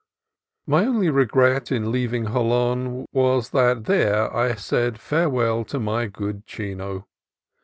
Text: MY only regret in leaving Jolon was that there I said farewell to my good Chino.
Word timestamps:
MY 0.65 0.83
only 0.85 1.09
regret 1.11 1.71
in 1.71 1.91
leaving 1.91 2.25
Jolon 2.29 3.05
was 3.13 3.51
that 3.51 3.83
there 3.85 4.35
I 4.35 4.55
said 4.55 4.99
farewell 4.99 5.63
to 5.65 5.79
my 5.79 6.07
good 6.07 6.47
Chino. 6.47 7.05